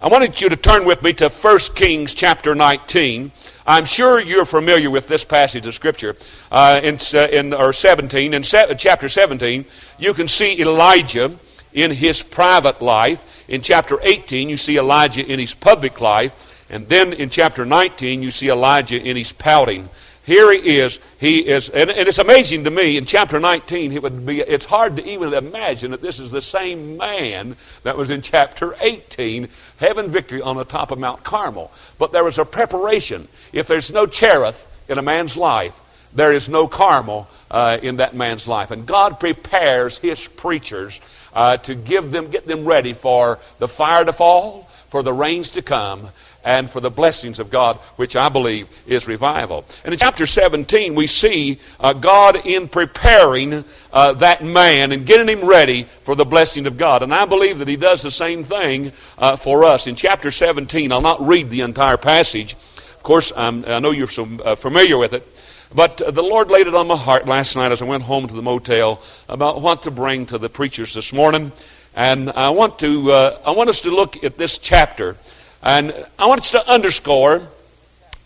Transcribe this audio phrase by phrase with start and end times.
[0.00, 3.32] I wanted you to turn with me to 1 Kings chapter 19.
[3.66, 6.14] I'm sure you're familiar with this passage of Scripture.
[6.52, 9.64] Uh, in, uh, in or 17, in se- chapter 17,
[9.98, 11.36] you can see Elijah
[11.72, 13.44] in his private life.
[13.48, 16.64] In chapter 18, you see Elijah in his public life.
[16.70, 19.88] And then in chapter 19, you see Elijah in his pouting.
[20.28, 20.98] Here he is.
[21.18, 22.98] He is, and, and, it's amazing to me.
[22.98, 24.40] In chapter 19, it would be.
[24.40, 28.76] It's hard to even imagine that this is the same man that was in chapter
[28.78, 29.48] 18,
[29.78, 31.72] having victory on the top of Mount Carmel.
[31.98, 33.28] But there was a preparation.
[33.52, 35.78] If there's no Cherith in a man's life,
[36.14, 38.70] there is no Carmel uh, in that man's life.
[38.70, 41.00] And God prepares His preachers
[41.32, 45.50] uh, to give them, get them ready for the fire to fall, for the rains
[45.50, 46.08] to come,
[46.48, 49.66] and for the blessings of God, which I believe is revival.
[49.84, 55.28] And in chapter 17, we see uh, God in preparing uh, that man and getting
[55.28, 57.02] him ready for the blessing of God.
[57.02, 59.86] And I believe that he does the same thing uh, for us.
[59.86, 62.54] In chapter 17, I'll not read the entire passage.
[62.54, 65.28] Of course, I'm, i know you're so, uh, familiar with it.
[65.74, 68.34] But the Lord laid it on my heart last night as I went home to
[68.34, 71.52] the motel about what to bring to the preachers this morning.
[71.94, 75.18] And I want, to, uh, I want us to look at this chapter
[75.62, 77.48] and I want us to underscore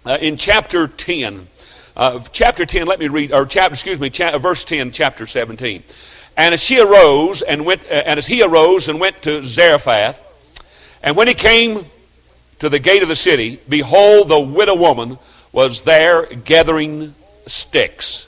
[0.05, 1.47] uh, in chapter 10.
[1.97, 5.83] Uh, chapter 10, let me read, or chapter, excuse me, cha- verse 10, chapter 17.
[6.36, 10.20] And as she arose and went, uh, and as he arose and went to Zarephath,
[11.02, 11.84] and when he came
[12.61, 15.19] to the gate of the city, behold, the widow woman
[15.52, 17.14] was there gathering
[17.46, 18.27] sticks.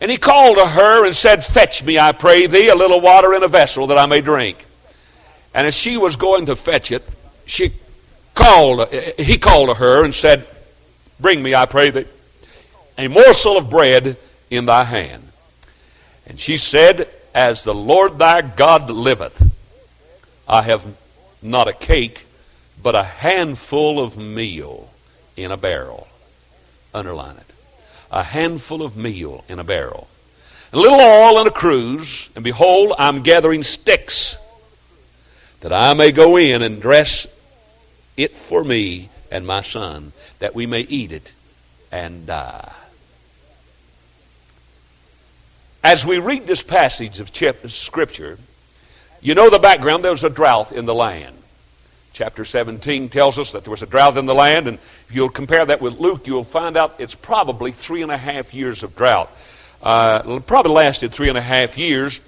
[0.00, 3.34] And he called to her and said, Fetch me, I pray thee, a little water
[3.34, 4.65] in a vessel that I may drink.
[5.56, 7.02] And as she was going to fetch it,
[7.46, 7.72] she
[8.34, 10.46] called, he called to her and said,
[11.18, 12.04] Bring me, I pray thee,
[12.98, 14.18] a morsel of bread
[14.50, 15.26] in thy hand.
[16.26, 19.42] And she said, As the Lord thy God liveth,
[20.46, 20.84] I have
[21.40, 22.26] not a cake,
[22.82, 24.90] but a handful of meal
[25.38, 26.06] in a barrel.
[26.92, 27.50] Underline it.
[28.10, 30.06] A handful of meal in a barrel.
[30.74, 34.36] A little oil in a cruse, and behold, I'm gathering sticks
[35.66, 37.26] that I may go in and dress
[38.16, 41.32] it for me and my son, that we may eat it
[41.90, 42.72] and die.
[45.82, 47.32] As we read this passage of
[47.72, 48.38] Scripture,
[49.20, 50.04] you know the background.
[50.04, 51.36] There was a drought in the land.
[52.12, 55.30] Chapter 17 tells us that there was a drought in the land, and if you'll
[55.30, 58.94] compare that with Luke, you'll find out it's probably three and a half years of
[58.94, 59.32] drought.
[59.82, 62.20] Uh, probably lasted three and a half years.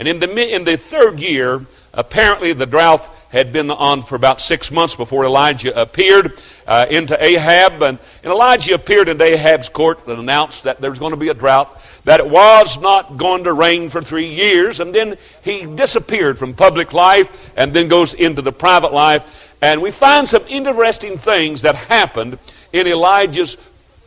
[0.00, 4.40] And in the, in the third year, Apparently, the drought had been on for about
[4.40, 7.82] six months before Elijah appeared uh, into Ahab.
[7.82, 11.28] And, and Elijah appeared in Ahab's court and announced that there was going to be
[11.28, 14.78] a drought, that it was not going to rain for three years.
[14.78, 19.52] And then he disappeared from public life and then goes into the private life.
[19.60, 22.38] And we find some interesting things that happened
[22.72, 23.56] in Elijah's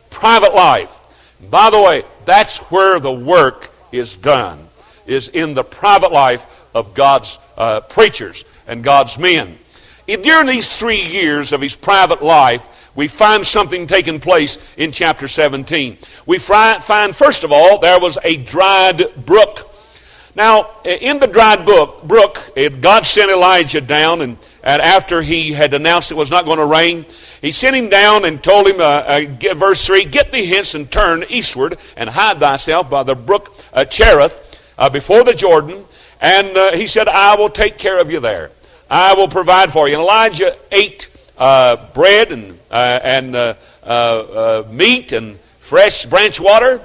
[0.08, 0.90] private life.
[1.50, 4.66] By the way, that's where the work is done,
[5.06, 6.44] is in the private life
[6.74, 9.58] of God's uh, preachers and God's men.
[10.08, 12.62] And during these three years of his private life,
[12.94, 15.98] we find something taking place in chapter 17.
[16.26, 19.70] We find, first of all, there was a dried brook.
[20.36, 26.10] Now, in the dried brook, God sent Elijah down, and, and, after he had announced
[26.10, 27.04] it was not going to rain,
[27.40, 30.90] he sent him down and told him, uh, uh, verse 3, Get thee hence and
[30.90, 34.43] turn eastward, and hide thyself by the brook uh, Cherith
[34.78, 35.84] uh, before the Jordan,
[36.20, 38.50] and uh, he said, I will take care of you there.
[38.90, 39.94] I will provide for you.
[39.94, 46.80] And Elijah ate uh, bread and, uh, and uh, uh, meat and fresh branch water.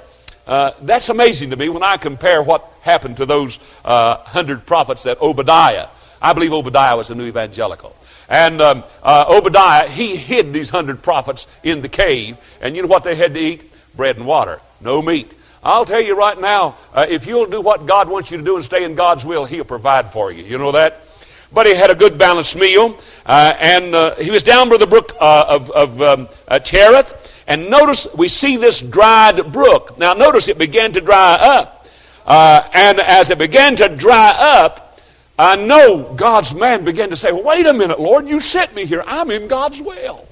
[0.81, 5.87] that's amazing to me when I compare what happened to those hundred prophets that Obadiah.
[6.21, 7.95] I believe Obadiah was a new evangelical.
[8.27, 12.37] And um, Obadiah, he hid these hundred prophets in the cave.
[12.61, 13.63] And you know what they had to eat?
[13.95, 15.33] Bread and water, no meat.
[15.63, 18.55] I'll tell you right now, uh, if you'll do what God wants you to do
[18.55, 20.43] and stay in God's will, He'll provide for you.
[20.43, 21.01] You know that?
[21.51, 24.85] But he had a good balanced meal, uh, and uh, he was down by the
[24.85, 27.15] brook uh, of, of um, uh, Cherith.
[27.47, 29.97] And notice we see this dried brook.
[29.97, 31.87] Now, notice it began to dry up.
[32.25, 35.01] Uh, and as it began to dry up,
[35.39, 39.03] I know God's man began to say, Wait a minute, Lord, you sent me here.
[39.07, 40.27] I'm in God's will.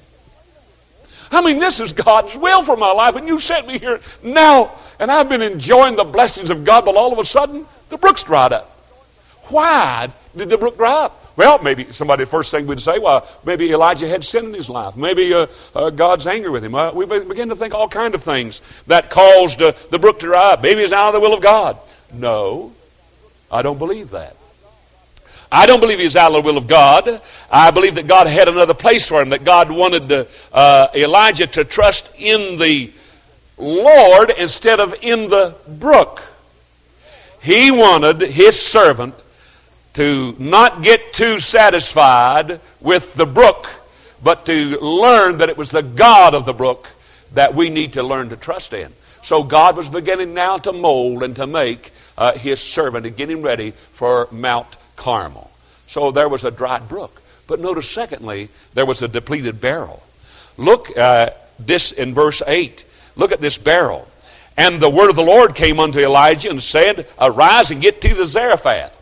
[1.30, 4.70] I mean, this is God's will for my life, and you sent me here now,
[4.98, 8.22] and I've been enjoying the blessings of God, but all of a sudden, the brook's
[8.22, 8.70] dried up.
[9.48, 11.24] Why did the brook dry up?
[11.36, 14.96] Well, maybe somebody, first thing we'd say, well, maybe Elijah had sin in his life.
[14.96, 16.74] Maybe uh, uh, God's angry with him.
[16.74, 20.26] Uh, we begin to think all kind of things that caused uh, the brook to
[20.26, 20.62] dry up.
[20.62, 21.78] Maybe it's out of the will of God.
[22.12, 22.72] No,
[23.52, 24.36] I don't believe that.
[25.50, 27.22] I don't believe he's out of the will of God.
[27.50, 31.46] I believe that God had another place for him, that God wanted to, uh, Elijah
[31.46, 32.92] to trust in the
[33.58, 36.22] Lord instead of in the brook.
[37.40, 39.14] He wanted his servant
[39.94, 43.68] to not get too satisfied with the brook,
[44.22, 46.88] but to learn that it was the God of the brook
[47.34, 48.92] that we need to learn to trust in.
[49.22, 53.30] So God was beginning now to mold and to make uh, his servant and get
[53.30, 55.50] him ready for Mount Carmel.
[55.86, 57.22] So there was a dried brook.
[57.46, 60.02] But notice, secondly, there was a depleted barrel.
[60.56, 62.84] Look uh, this in verse 8.
[63.18, 64.08] Look at this barrel.
[64.56, 68.14] And the word of the Lord came unto Elijah and said, Arise and get to
[68.14, 68.94] the Zarephath.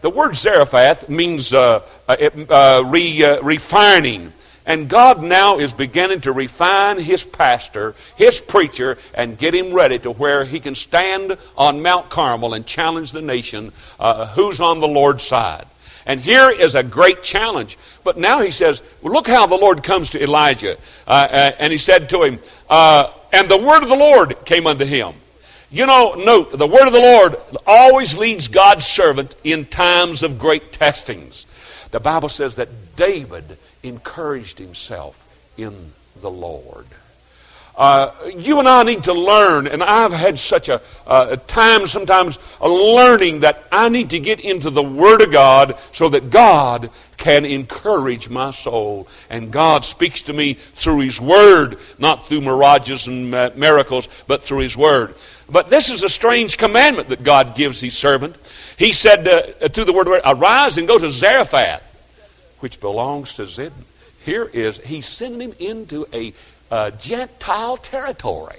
[0.00, 2.16] The word Zarephath means uh, uh,
[2.50, 4.32] uh re, uh, refining.
[4.66, 9.98] And God now is beginning to refine his pastor, his preacher, and get him ready
[10.00, 14.80] to where he can stand on Mount Carmel and challenge the nation uh, who's on
[14.80, 15.66] the Lord's side.
[16.06, 17.78] And here is a great challenge.
[18.04, 20.76] But now he says, well, look how the Lord comes to Elijah.
[21.06, 22.38] Uh, and he said to him,
[23.34, 25.12] and the word of the Lord came unto him.
[25.68, 27.36] You know, note, the word of the Lord
[27.66, 31.44] always leads God's servant in times of great testings.
[31.90, 35.20] The Bible says that David encouraged himself
[35.56, 36.86] in the Lord.
[37.76, 42.38] Uh, you and I need to learn, and I've had such a, uh, time sometimes
[42.60, 46.90] a learning that I need to get into the Word of God so that God
[47.16, 49.08] can encourage my soul.
[49.28, 54.60] And God speaks to me through His Word, not through mirages and miracles, but through
[54.60, 55.16] His Word.
[55.50, 58.36] But this is a strange commandment that God gives His servant.
[58.78, 61.82] He said uh, through the Word, Arise and go to Zarephath,
[62.60, 63.72] which belongs to Zidon.
[64.24, 66.32] Here is, He's sending him into a
[66.74, 68.58] uh, Gentile territory.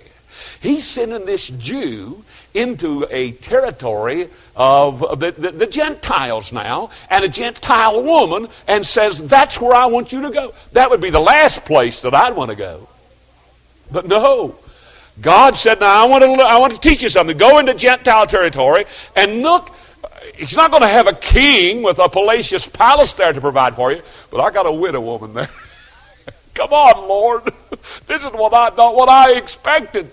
[0.62, 2.24] He's sending this Jew
[2.54, 9.22] into a territory of the, the, the, Gentiles now, and a Gentile woman, and says,
[9.28, 10.54] That's where I want you to go.
[10.72, 12.88] That would be the last place that I'd want to go.
[13.92, 14.56] But no.
[15.20, 17.36] God said, Now I want to, I want to teach you something.
[17.36, 18.86] Go into Gentile territory
[19.18, 19.72] and look.
[20.36, 23.92] He's not going to have a king with a palatial palace there to provide for
[23.92, 24.02] you,
[24.32, 25.50] but I got a widow woman there.
[26.56, 27.54] Come on, Lord.
[28.08, 30.10] This is what I not what I expected.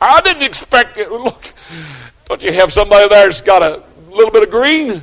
[0.00, 1.10] I didn't expect it.
[1.10, 1.52] Look,
[2.28, 5.02] don't you have somebody there that's got a little bit of green?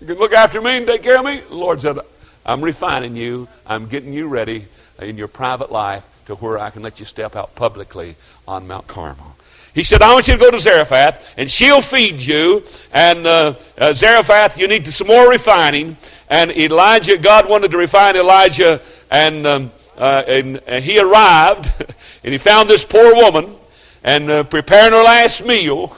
[0.00, 1.40] You can look after me and take care of me?
[1.40, 1.98] The Lord said,
[2.44, 3.48] I'm refining you.
[3.66, 4.66] I'm getting you ready
[4.98, 8.16] in your private life to where I can let you step out publicly
[8.46, 9.36] on Mount Carmel.
[9.74, 12.62] He said, I want you to go to Zarephath, and she'll feed you.
[12.92, 15.96] And uh, uh, Zarephath, you need some more refining.
[16.28, 21.72] And Elijah, God wanted to refine Elijah, and um, uh, and, and, he arrived
[22.24, 23.54] and he found this poor woman
[24.02, 25.96] and uh, preparing her last meal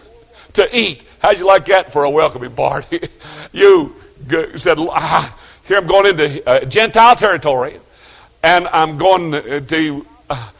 [0.54, 1.02] to eat.
[1.20, 3.00] How'd you like that for a welcoming party?
[3.52, 3.96] you
[4.56, 7.80] said, ah, Here I'm going into uh, Gentile territory
[8.42, 9.32] and I'm going
[9.66, 10.06] to.
[10.30, 10.50] Uh,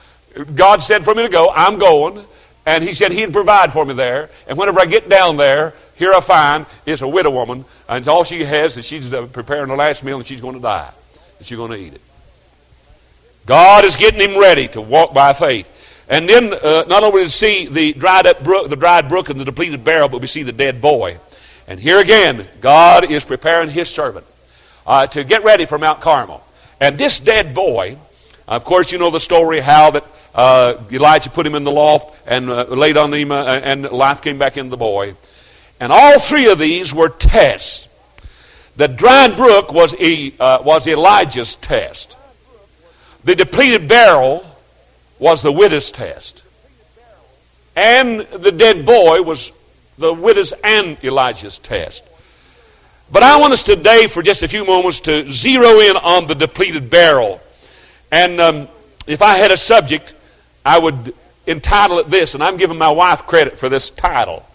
[0.54, 1.50] God said for me to go.
[1.54, 2.24] I'm going.
[2.66, 4.28] And he said he'd provide for me there.
[4.48, 8.24] And whenever I get down there, here I find it's a widow woman, and all
[8.24, 10.92] she has is she's uh, preparing her last meal, and she's going to die.
[11.38, 12.00] And she's going to eat it.
[13.46, 15.72] God is getting him ready to walk by faith.
[16.08, 19.28] And then uh, not only do we see the dried up brook, the dried brook
[19.28, 21.18] and the depleted barrel, but we see the dead boy.
[21.66, 24.26] And here again, God is preparing his servant
[24.86, 26.44] uh, to get ready for Mount Carmel.
[26.80, 27.98] And this dead boy,
[28.46, 30.04] of course, you know the story how that
[30.34, 34.22] uh, Elijah put him in the loft and uh, laid on him, uh, and life
[34.22, 35.14] came back in the boy.
[35.80, 37.88] And all three of these were tests.
[38.76, 42.15] The dried brook was, uh, was Elijah's test.
[43.26, 44.46] The depleted barrel
[45.18, 46.44] was the widow's test.
[47.74, 49.50] And the dead boy was
[49.98, 52.04] the widow's and Elijah's test.
[53.10, 56.36] But I want us today, for just a few moments, to zero in on the
[56.36, 57.40] depleted barrel.
[58.12, 58.68] And um,
[59.08, 60.14] if I had a subject,
[60.64, 61.12] I would
[61.48, 64.46] entitle it this, and I'm giving my wife credit for this title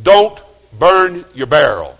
[0.00, 0.40] Don't
[0.78, 1.98] Burn Your Barrel.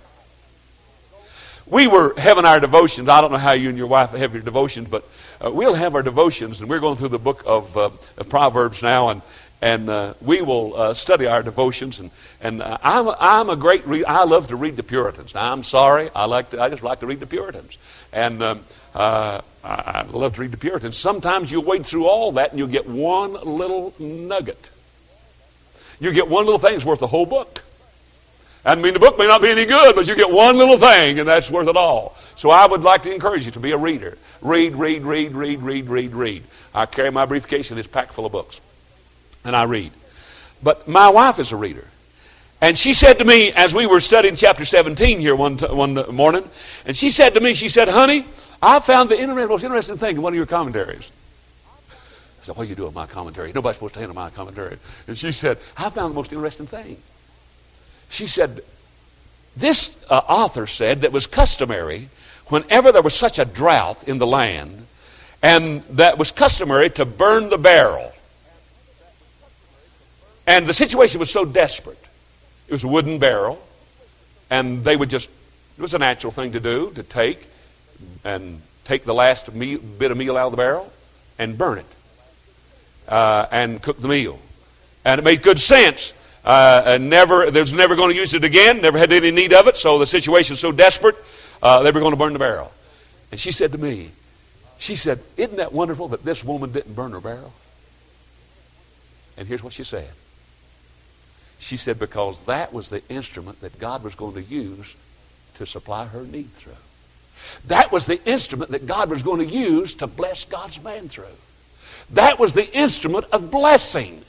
[1.67, 3.09] We were having our devotions.
[3.09, 5.05] I don't know how you and your wife have your devotions, but
[5.45, 8.83] uh, we'll have our devotions, and we're going through the book of, uh, of Proverbs
[8.83, 9.23] now, and
[9.61, 12.01] and uh, we will uh, study our devotions.
[12.01, 14.09] And and uh, I'm I'm a great reader.
[14.09, 15.35] I love to read the Puritans.
[15.35, 17.79] Now I'm sorry, I like to, I just like to read the Puritans,
[18.13, 20.97] and um, uh, I love to read the Puritans.
[20.97, 24.71] Sometimes you wade through all that, and you get one little nugget.
[26.01, 27.63] You get one little thing that's worth the whole book.
[28.65, 31.19] I mean, the book may not be any good, but you get one little thing,
[31.19, 32.17] and that's worth it all.
[32.37, 34.19] So I would like to encourage you to be a reader.
[34.41, 36.43] Read, read, read, read, read, read, read.
[36.75, 38.61] I carry my briefcase, and it's packed full of books.
[39.45, 39.93] And I read.
[40.63, 41.87] But my wife is a reader.
[42.61, 45.95] And she said to me, as we were studying chapter 17 here one, t- one
[46.15, 46.49] morning,
[46.87, 48.25] and she said to me, she said, honey,
[48.63, 51.11] I found the most interesting thing in one of your commentaries.
[51.91, 53.53] I said, what are you doing with my commentary?
[53.53, 54.79] Nobody's supposed to handle my commentary.
[55.09, 56.99] And she said, I found the most interesting thing.
[58.11, 58.63] She said,
[59.57, 62.09] this uh, author said that was customary
[62.49, 64.87] whenever there was such a drought in the land,
[65.43, 68.13] and that was customary to burn the barrel.
[70.47, 71.99] And the situation was so desperate
[72.69, 73.61] it was a wooden barrel,
[74.49, 75.29] and they would just,
[75.77, 77.47] it was a natural thing to do to take
[78.25, 80.91] and take the last meal, bit of meal out of the barrel
[81.39, 81.87] and burn it
[83.09, 84.39] uh, and cook the meal.
[85.05, 86.15] And it made good sense.
[86.45, 89.53] Uh, and never, they was never going to use it again, never had any need
[89.53, 91.15] of it, so the situation was so desperate,
[91.63, 92.73] uh, they were going to burn the barrel.
[93.31, 94.11] And she said to me,
[94.79, 97.53] she said, Isn't that wonderful that this woman didn't burn her barrel?
[99.37, 100.11] And here's what she said.
[101.59, 104.97] She said, because that was the instrument that God was going to use
[105.55, 106.73] to supply her need through.
[107.69, 111.25] That was the instrument that God was going to use to bless God's man through.
[112.11, 114.23] That was the instrument of blessing.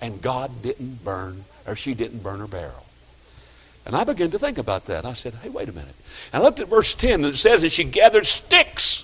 [0.00, 2.84] And God didn't burn, or she didn't burn her barrel.
[3.90, 5.04] And I began to think about that.
[5.04, 5.96] I said, hey, wait a minute.
[6.32, 9.02] And I looked at verse 10, and it says that she gathered sticks.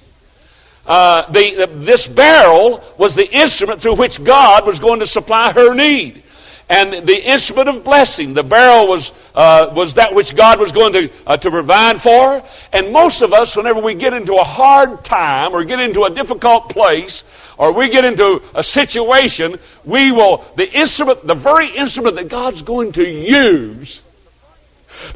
[0.87, 5.51] Uh, the, the, this barrel was the instrument through which God was going to supply
[5.51, 6.23] her need
[6.69, 8.35] and the instrument of blessing.
[8.35, 12.41] The barrel was, uh, was that which God was going to, uh, to provide for.
[12.73, 16.11] And most of us, whenever we get into a hard time or get into a
[16.11, 17.25] difficult place
[17.59, 22.63] or we get into a situation, we will, the instrument, the very instrument that God's
[22.63, 24.03] going to use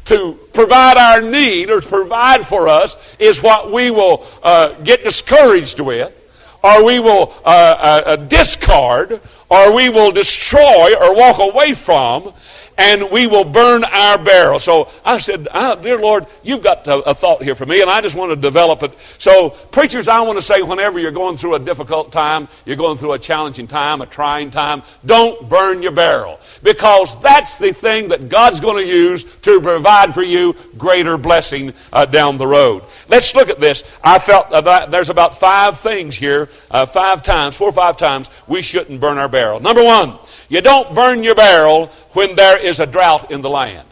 [0.06, 5.04] to provide our need or to provide for us is what we will uh, get
[5.04, 6.16] discouraged with
[6.62, 12.32] or we will uh, uh, uh, discard, or we will destroy or walk away from,
[12.80, 14.58] and we will burn our barrel.
[14.58, 18.00] So I said, ah, Dear Lord, you've got a thought here for me, and I
[18.00, 18.96] just want to develop it.
[19.18, 22.96] So, preachers, I want to say whenever you're going through a difficult time, you're going
[22.96, 26.40] through a challenging time, a trying time, don't burn your barrel.
[26.62, 31.74] Because that's the thing that God's going to use to provide for you greater blessing
[31.92, 32.82] uh, down the road.
[33.08, 33.84] Let's look at this.
[34.02, 34.50] I felt
[34.90, 39.18] there's about five things here, uh, five times, four or five times, we shouldn't burn
[39.18, 39.60] our barrel.
[39.60, 40.18] Number one,
[40.50, 43.86] you don't burn your barrel when there is a drought in the land.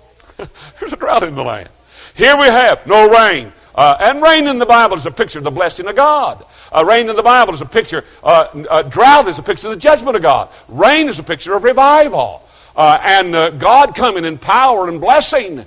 [0.78, 1.68] There's a drought in the land.
[2.14, 3.52] Here we have no rain.
[3.74, 6.44] Uh, and rain in the Bible is a picture of the blessing of God.
[6.72, 9.74] Uh, rain in the Bible is a picture, uh, uh drought is a picture of
[9.74, 10.48] the judgment of God.
[10.68, 12.42] Rain is a picture of revival.
[12.76, 15.64] Uh, and uh, God coming in power and blessing.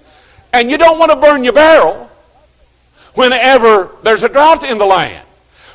[0.54, 2.10] And you don't want to burn your barrel
[3.14, 5.28] whenever there's a drought in the land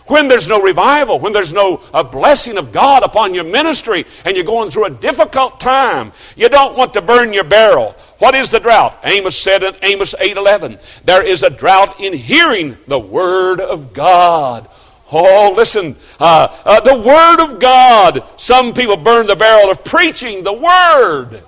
[0.09, 4.37] when there's no revival, when there's no a blessing of God upon your ministry, and
[4.37, 7.95] you're going through a difficult time, you don't want to burn your barrel.
[8.19, 8.99] What is the drought?
[9.05, 14.69] Amos said in Amos 8:11, there is a drought in hearing the word of God.
[15.11, 18.23] Oh, listen, uh, uh, the Word of God.
[18.37, 21.43] Some people burn the barrel of preaching the Word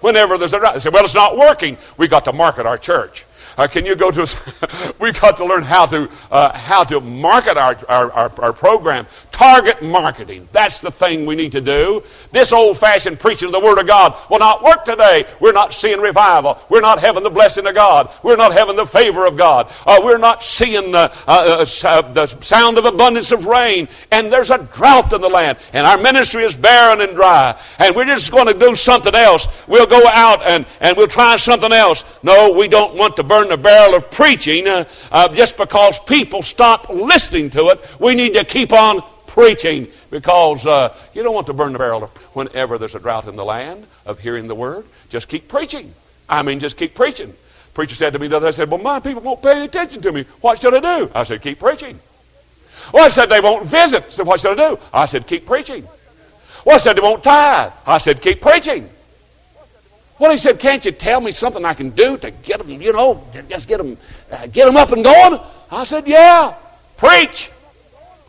[0.00, 0.74] whenever there's a drought.
[0.74, 1.76] They say, well, it's not working.
[1.96, 3.24] we got to market our church.
[3.56, 4.94] Uh, can you go to?
[5.00, 9.06] We've got to learn how to uh, how to market our, our, our, our, program.
[9.42, 10.48] Target marketing.
[10.52, 12.04] That's the thing we need to do.
[12.30, 15.26] This old-fashioned preaching of the Word of God will not work today.
[15.40, 16.60] We're not seeing revival.
[16.68, 18.08] We're not having the blessing of God.
[18.22, 19.68] We're not having the favor of God.
[19.84, 23.88] Uh, we're not seeing the, uh, uh, uh, the sound of abundance of rain.
[24.12, 25.58] And there's a drought in the land.
[25.72, 27.60] And our ministry is barren and dry.
[27.80, 29.48] And we're just going to do something else.
[29.66, 32.04] We'll go out and, and we'll try something else.
[32.22, 36.42] No, we don't want to burn the barrel of preaching uh, uh, just because people
[36.42, 37.80] stop listening to it.
[37.98, 42.06] We need to keep on preaching because uh, you don't want to burn the barrel
[42.34, 44.84] whenever there's a drought in the land of hearing the word.
[45.08, 45.92] Just keep preaching.
[46.28, 47.34] I mean, just keep preaching.
[47.74, 49.64] Preacher said to me the other day, I said, Well, my people won't pay any
[49.64, 50.24] attention to me.
[50.42, 51.10] What should I do?
[51.14, 51.98] I said, Keep preaching.
[52.92, 54.04] Well, I said, They won't visit.
[54.04, 54.78] I said, What should I do?
[54.92, 55.88] I said, Keep preaching.
[56.66, 57.72] Well, I said, They won't tithe.
[57.86, 58.88] I said, Keep preaching.
[60.18, 62.92] Well, he said, can't you tell me something I can do to get them, you
[62.92, 63.98] know, just get them,
[64.30, 65.40] uh, get them up and going?
[65.68, 66.54] I said, yeah,
[66.96, 67.50] preach.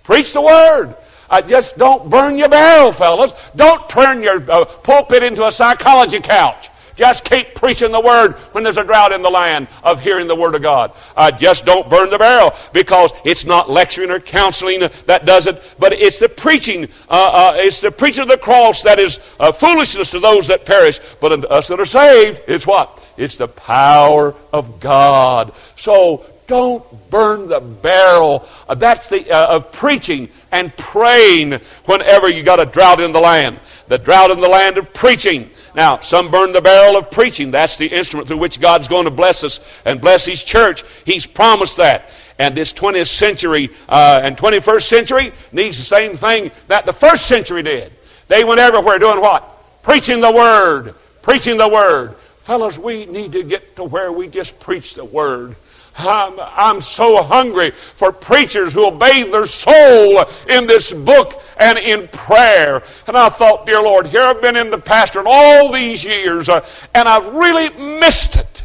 [0.04, 0.96] Preach the word.
[1.30, 3.34] Uh, just don't burn your barrel, fellas.
[3.56, 6.70] Don't turn your uh, pulpit into a psychology couch.
[6.96, 10.36] Just keep preaching the word when there's a drought in the land of hearing the
[10.36, 10.92] word of God.
[11.16, 15.62] Uh, just don't burn the barrel because it's not lecturing or counseling that does it,
[15.80, 16.86] but it's the preaching.
[17.10, 20.66] Uh, uh, it's the preaching of the cross that is uh, foolishness to those that
[20.66, 23.04] perish, but unto us that are saved, it's what?
[23.18, 25.54] It's the power of God.
[25.76, 28.48] So don't burn the barrel.
[28.68, 33.20] Uh, that's the uh, of preaching and praying whenever you got a drought in the
[33.20, 33.60] land.
[33.88, 35.50] The drought in the land of preaching.
[35.76, 37.52] Now, some burn the barrel of preaching.
[37.52, 40.84] That's the instrument through which God's going to bless us and bless His church.
[41.06, 42.10] He's promised that.
[42.40, 47.28] And this 20th century uh, and 21st century needs the same thing that the first
[47.28, 47.92] century did.
[48.28, 49.44] They went everywhere doing what?
[49.84, 50.96] Preaching the Word.
[51.22, 52.16] Preaching the Word.
[52.40, 55.56] Fellas, we need to get to where we just preach the Word.
[55.96, 61.78] I'm, I'm so hungry for preachers who will bathe their soul in this book and
[61.78, 62.84] in prayer.
[63.08, 66.66] And I thought, dear Lord, here I've been in the pastorate all these years, uh,
[66.96, 68.64] and I've really missed it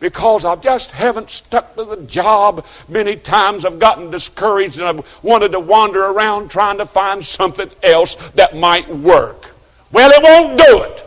[0.00, 2.66] because I just haven't stuck to the job.
[2.88, 7.70] Many times I've gotten discouraged and I've wanted to wander around trying to find something
[7.84, 9.54] else that might work.
[9.92, 11.06] Well, it won't do it.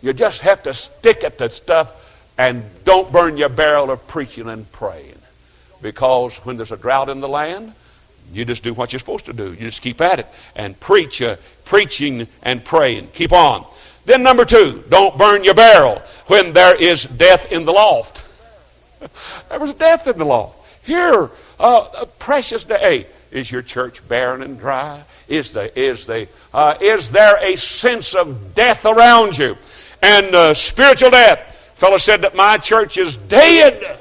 [0.00, 2.09] You just have to stick at the stuff
[2.40, 5.18] and don't burn your barrel of preaching and praying.
[5.82, 7.74] Because when there's a drought in the land,
[8.32, 9.52] you just do what you're supposed to do.
[9.52, 13.08] You just keep at it and preach, uh, preaching and praying.
[13.08, 13.66] Keep on.
[14.06, 18.22] Then number two, don't burn your barrel when there is death in the loft.
[19.50, 20.58] there was death in the loft.
[20.82, 23.06] Here, uh, a precious day.
[23.30, 25.04] Is your church barren and dry?
[25.28, 29.58] Is, the, is, the, uh, is there a sense of death around you?
[30.00, 31.48] And uh, spiritual death.
[31.80, 33.98] Fellow said that my church is dead.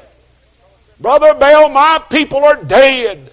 [1.00, 3.32] Brother Bell, my people are dead.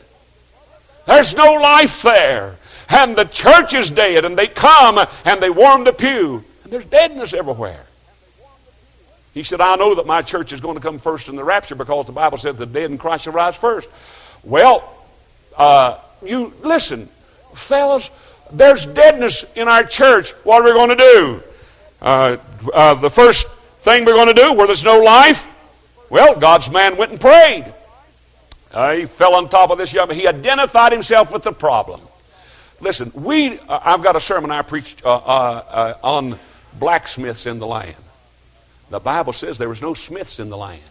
[1.05, 2.55] There's no life there.
[2.89, 6.85] And the church is dead, and they come and they warm the pew, and there's
[6.85, 7.85] deadness everywhere.
[9.35, 11.75] He said, I know that my church is going to come first in the rapture
[11.75, 13.89] because the Bible says the dead in Christ shall rise first.
[14.45, 14.89] Well,
[15.57, 17.09] uh, you listen,
[17.53, 18.11] fellas,
[18.53, 20.31] there's deadness in our church.
[20.45, 21.43] What are we going to do?
[22.01, 22.37] Uh,
[22.73, 23.49] uh, the first
[23.87, 25.47] thing we're going to do where there's no life?
[26.11, 27.73] Well, God's man went and prayed.
[28.73, 30.19] Uh, he fell on top of this young man.
[30.19, 32.01] He identified himself with the problem.
[32.81, 36.37] Listen, we, uh, I've got a sermon I preached uh, uh, uh, on
[36.81, 37.95] blacksmiths in the land.
[38.91, 40.83] The Bible says there was no smiths in the land.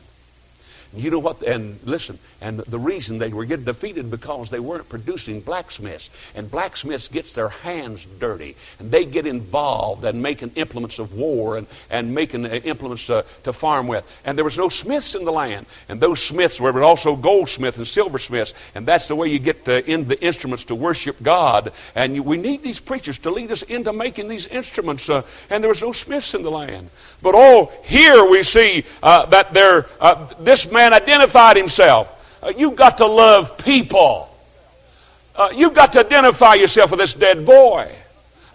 [0.96, 1.42] You know what?
[1.42, 6.10] And listen, and the reason they were getting defeated because they weren't producing blacksmiths.
[6.36, 11.58] And blacksmiths gets their hands dirty, and they get involved and making implements of war
[11.58, 14.10] and, and making uh, implements uh, to farm with.
[14.24, 15.66] And there was no smiths in the land.
[15.90, 18.53] And those smiths were also goldsmiths and silversmiths.
[18.74, 21.74] And that's the way you get to, in the instruments to worship God.
[21.96, 25.10] And you, we need these preachers to lead us into making these instruments.
[25.10, 26.90] Uh, and there was no smiths in the land.
[27.22, 32.12] But oh, here we see uh, that there, uh, this man identified himself.
[32.42, 34.30] Uh, you've got to love people.
[35.36, 37.92] Uh, you've got to identify yourself with this dead boy.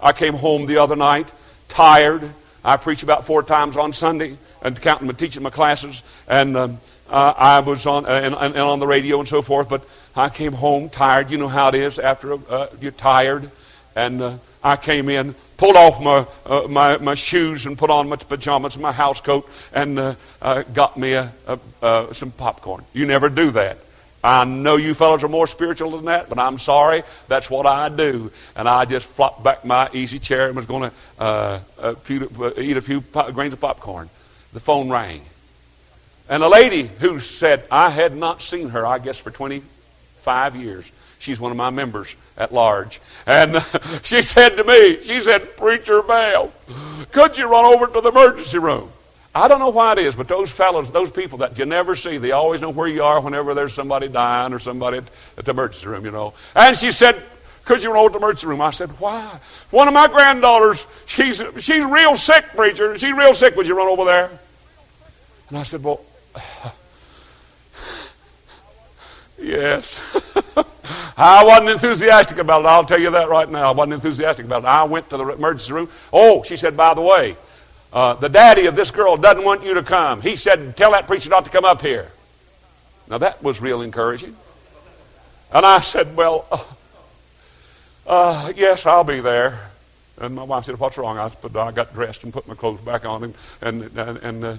[0.01, 1.29] I came home the other night,
[1.69, 2.31] tired.
[2.65, 6.81] I preach about four times on Sunday and counting and teaching my classes, and um,
[7.09, 9.69] uh, I was on uh, and, and, on the radio and so forth.
[9.69, 11.31] But I came home tired.
[11.31, 13.51] You know how it is after uh, you're tired,
[13.97, 18.09] and uh, I came in pulled off my, uh, my, my shoes and put on
[18.09, 22.31] my pajamas and my house coat and uh, uh, got me a, a, uh, some
[22.31, 22.83] popcorn.
[22.95, 23.77] You never do that.
[24.25, 27.03] I know you fellows are more spiritual than that, but I'm sorry.
[27.29, 28.33] That's what I do.
[28.57, 32.79] And I just flopped back my easy chair and was going to uh, uh, eat
[32.79, 34.09] a few grains of popcorn.
[34.55, 35.21] The phone rang.
[36.31, 40.91] And a lady who said, I had not seen her, I guess, for 25 years.
[41.21, 42.99] She's one of my members at large.
[43.27, 43.63] And uh,
[44.03, 46.51] she said to me, she said, Preacher Bell,
[47.13, 48.91] could you run over to the emergency room?
[49.35, 52.17] I don't know why it is, but those fellows, those people that you never see,
[52.17, 55.05] they always know where you are whenever there's somebody dying or somebody at,
[55.37, 56.33] at the emergency room, you know.
[56.57, 57.23] And she said,
[57.67, 58.63] could you run over to the emergency room?
[58.63, 59.39] I said, why?
[59.71, 62.99] One of my granddaughters, she's, she's real sick, preacher.
[62.99, 63.55] She's real sick.
[63.57, 64.31] Would you run over there?
[65.51, 66.01] And I said, well,
[69.41, 70.03] yes.
[71.17, 72.67] I wasn't enthusiastic about it.
[72.67, 73.69] I'll tell you that right now.
[73.69, 74.67] I wasn't enthusiastic about it.
[74.67, 75.89] I went to the emergency room.
[76.13, 77.37] Oh, she said, by the way,
[77.93, 80.23] uh, the daddy of this girl doesn't want you to come.
[80.23, 82.11] He said, tell that preacher not to come up here.
[83.09, 84.37] Now that was real encouraging.
[85.53, 86.65] And I said, well, uh,
[88.07, 89.70] uh, yes, I'll be there.
[90.21, 91.19] And my wife said, What's wrong?
[91.19, 94.45] I, put, I got dressed and put my clothes back on and, and, and, and
[94.45, 94.57] uh,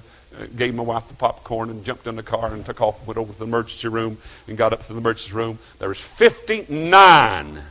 [0.56, 3.18] gave my wife the popcorn and jumped in the car and took off and went
[3.18, 5.58] over to the emergency room and got up to the emergency room.
[5.78, 7.62] There was 59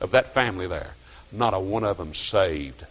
[0.00, 0.94] of that family there.
[1.32, 2.84] Not a one of them saved.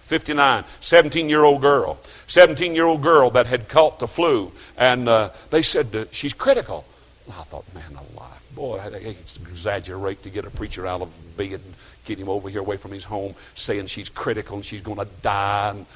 [0.00, 1.98] 59, 17 year old girl.
[2.26, 4.52] 17 year old girl that had caught the flu.
[4.76, 6.84] And uh, they said uh, she's critical.
[7.28, 11.60] I thought, man alive, boy, they exaggerate to get a preacher out of bed
[12.10, 15.08] get him over here away from his home, saying she's critical and she's going to
[15.22, 15.70] die.
[15.70, 15.86] And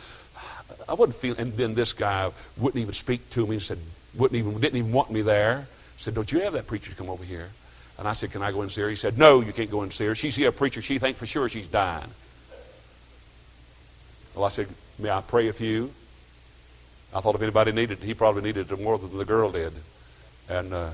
[0.88, 3.78] I wouldn't feel, and then this guy wouldn't even speak to me and said,
[4.14, 5.66] wouldn't even, didn't even want me there.
[5.98, 7.50] Said, don't you have that preacher to come over here?
[7.98, 8.88] And I said, can I go and see her?
[8.88, 10.14] He said, no, you can't go and see her.
[10.14, 10.82] She's a preacher.
[10.82, 12.10] She thinks for sure she's dying.
[14.34, 15.90] Well, I said, may I pray a few?
[17.14, 19.72] I thought if anybody needed it, he probably needed it more than the girl did.
[20.48, 20.90] And, uh,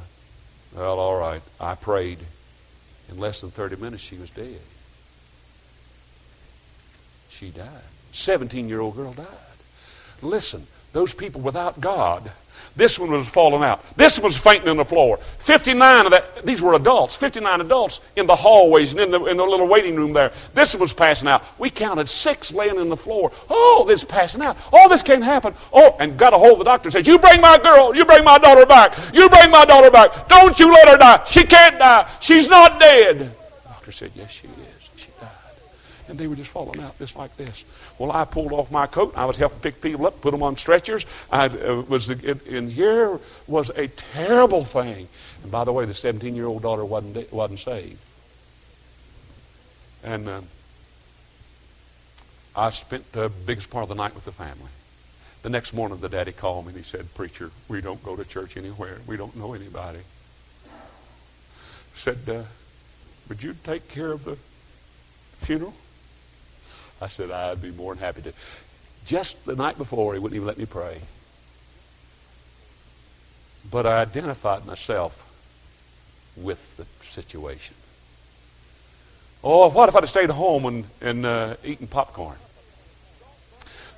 [0.76, 1.42] well, all right.
[1.58, 2.18] I prayed.
[3.10, 4.60] In less than 30 minutes, she was dead.
[7.30, 7.66] She died.
[8.12, 9.26] 17 year old girl died.
[10.20, 12.30] Listen, those people without God
[12.76, 13.84] this one was falling out.
[13.96, 15.18] This one was fainting on the floor.
[15.38, 19.36] 59 of that, these were adults, 59 adults in the hallways and in the, in
[19.36, 20.32] the little waiting room there.
[20.54, 21.42] This one was passing out.
[21.58, 23.32] We counted six laying on the floor.
[23.48, 24.56] Oh, this passing out.
[24.72, 25.54] Oh, this can't happen.
[25.72, 28.04] Oh, and got a hold of the doctor and said, You bring my girl, you
[28.04, 28.96] bring my daughter back.
[29.12, 30.28] You bring my daughter back.
[30.28, 31.24] Don't you let her die.
[31.24, 32.08] She can't die.
[32.20, 33.18] She's not dead.
[33.18, 34.69] The doctor said, Yes, she is.
[36.10, 37.64] And they were just falling out just like this.
[37.96, 39.14] Well, I pulled off my coat.
[39.16, 41.06] I was helping pick people up, put them on stretchers.
[41.30, 45.06] I uh, was, and here was a terrible thing.
[45.44, 48.00] And by the way, the 17-year-old daughter wasn't wasn't saved.
[50.02, 50.40] And uh,
[52.56, 54.70] I spent the biggest part of the night with the family.
[55.42, 58.24] The next morning, the daddy called me and he said, "Preacher, we don't go to
[58.24, 58.98] church anywhere.
[59.06, 60.00] We don't know anybody."
[61.94, 62.42] Said, uh,
[63.28, 64.36] "Would you take care of the
[65.40, 65.74] funeral?"
[67.00, 68.32] I said, I'd be more than happy to.
[69.06, 71.00] Just the night before, he wouldn't even let me pray.
[73.70, 75.26] But I identified myself
[76.36, 77.74] with the situation.
[79.42, 82.36] Oh, what if I'd have stayed home and, and uh, eaten popcorn?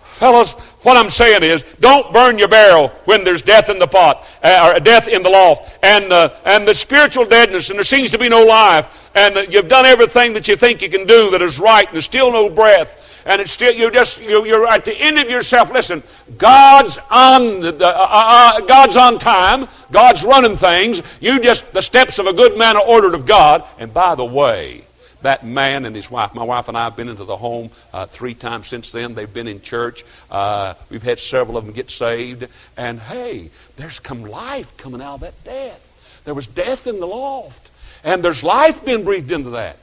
[0.03, 4.25] Fellas, what I'm saying is, don't burn your barrel when there's death in the pot,
[4.43, 8.11] uh, or death in the loft, and, uh, and the spiritual deadness, and there seems
[8.11, 11.43] to be no life, and you've done everything that you think you can do that
[11.43, 14.85] is right, and there's still no breath, and it's still you're just you, you're at
[14.85, 15.71] the end of yourself.
[15.71, 16.03] Listen,
[16.39, 19.69] God's on the, uh, uh, uh, God's on time.
[19.91, 21.03] God's running things.
[21.21, 23.65] You just the steps of a good man are ordered of God.
[23.79, 24.85] And by the way,
[25.23, 26.35] that man and his wife.
[26.35, 29.15] My wife and I have been into the home uh, three times since then.
[29.15, 30.05] They've been in church.
[30.31, 32.47] Uh, we've had several of them get saved.
[32.77, 35.89] And hey, there's come life coming out of that death.
[36.25, 37.71] There was death in the loft,
[38.05, 39.77] and there's life being breathed into that.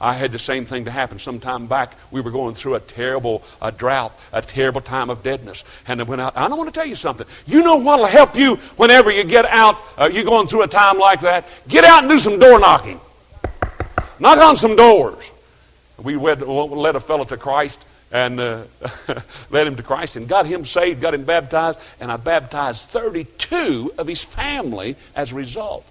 [0.00, 1.94] I had the same thing to happen some time back.
[2.10, 5.64] We were going through a terrible uh, drought, a terrible time of deadness.
[5.86, 6.36] And I went out.
[6.36, 7.26] I don't want to tell you something.
[7.46, 10.68] You know what will help you whenever you get out, uh, you're going through a
[10.68, 11.46] time like that?
[11.68, 13.00] Get out and do some door knocking.
[14.18, 15.30] Knock on some doors.
[15.96, 18.64] We led, led a fellow to Christ and uh,
[19.50, 23.94] led him to Christ and got him saved, got him baptized, and I baptized 32
[23.96, 25.86] of his family as a result.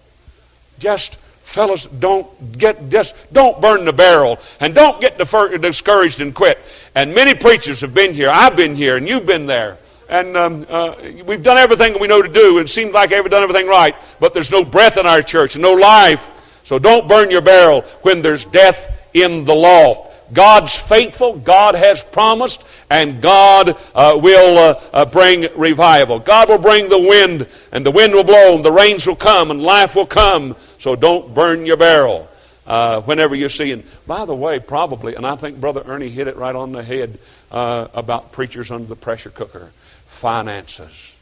[0.79, 6.57] Just fellows, don't get just don't burn the barrel and don't get discouraged and quit.
[6.95, 8.29] And many preachers have been here.
[8.29, 9.77] I've been here, and you've been there.
[10.09, 13.29] And um, uh, we've done everything we know to do, and it seems like we've
[13.29, 13.95] done everything right.
[14.19, 16.29] But there's no breath in our church, no life.
[16.65, 20.11] So don't burn your barrel when there's death in the loft.
[20.33, 26.19] God's faithful, God has promised, and God uh, will uh, uh, bring revival.
[26.19, 29.51] God will bring the wind, and the wind will blow, and the rains will come,
[29.51, 30.55] and life will come.
[30.83, 32.27] So don't burn your barrel
[32.67, 33.85] uh, whenever you're seeing.
[34.05, 37.19] By the way, probably, and I think Brother Ernie hit it right on the head
[37.53, 39.71] uh, about preachers under the pressure cooker
[40.07, 41.15] finances.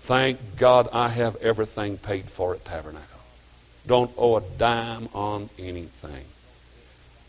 [0.00, 3.20] Thank God I have everything paid for at Tabernacle.
[3.86, 6.24] Don't owe a dime on anything.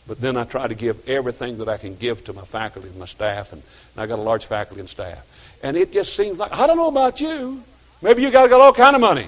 [0.08, 2.98] But then I try to give everything that I can give to my faculty and
[2.98, 3.62] my staff, and,
[3.95, 5.28] and I got a large faculty and staff.
[5.62, 7.62] And it just seems like I don't know about you.
[8.02, 9.28] Maybe you got got all kind of money,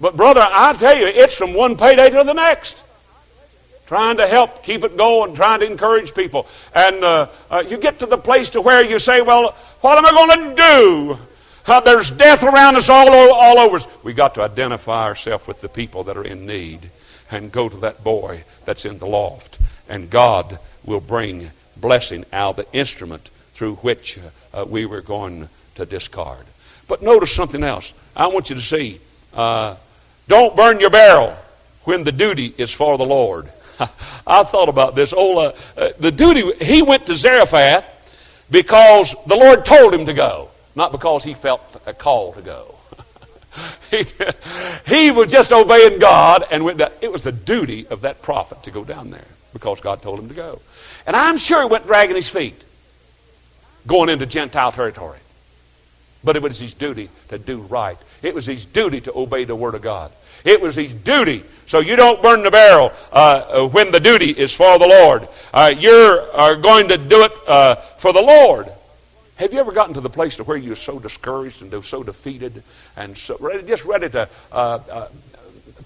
[0.00, 2.82] but brother, I tell you, it's from one payday to the next.
[3.86, 7.98] Trying to help keep it going, trying to encourage people, and uh, uh, you get
[7.98, 11.18] to the place to where you say, "Well, what am I going to do?"
[11.66, 13.86] Uh, there's death around us all, all over us.
[14.02, 16.90] we got to identify ourselves with the people that are in need
[17.30, 19.58] and go to that boy that's in the loft.
[19.88, 24.18] And God will bring blessing out of the instrument through which
[24.52, 26.44] uh, we were going to discard.
[26.86, 27.92] But notice something else.
[28.14, 29.00] I want you to see.
[29.34, 29.76] Uh,
[30.28, 31.36] don't burn your barrel
[31.84, 33.50] when the duty is for the Lord.
[34.26, 35.12] I thought about this.
[35.12, 37.84] Ola, uh, the duty, he went to Zarephath
[38.50, 42.74] because the Lord told him to go not because he felt a call to go.
[43.90, 44.04] he,
[44.86, 46.90] he, was just obeying God and went down.
[47.00, 50.28] It was the duty of that prophet to go down there because God told him
[50.28, 50.60] to go.
[51.06, 52.60] And I'm sure he went dragging his feet
[53.86, 55.18] going into Gentile territory.
[56.24, 57.98] But it was his duty to do right.
[58.22, 60.10] It was his duty to obey the Word of God.
[60.44, 61.44] It was his duty.
[61.66, 63.16] So you don't burn the barrel uh,
[63.64, 65.28] uh when the duty is for the Lord.
[65.52, 68.68] Uh, you're uh, going to do it uh, for the Lord.
[69.36, 72.62] Have you ever gotten to the place to where you're so discouraged and so defeated
[72.96, 75.08] and so ready, just ready to, uh,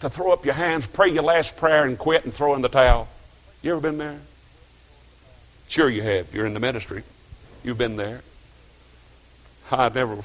[0.01, 2.69] to throw up your hands, pray your last prayer, and quit and throw in the
[2.69, 3.09] towel?
[3.63, 4.19] You ever been there?
[5.69, 6.35] Sure you have.
[6.35, 7.05] You're in the ministry.
[7.65, 8.23] You've been there.
[9.73, 10.19] I never,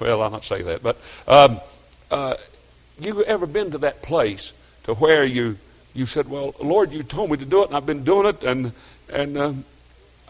[0.00, 1.60] well, I'll not say that, but um,
[2.10, 2.34] uh,
[2.98, 4.52] you ever been to that place
[4.84, 5.56] to where you
[5.94, 8.44] you said, "Well, Lord, you told me to do it, and I've been doing it,"
[8.44, 8.72] and
[9.12, 9.64] and um,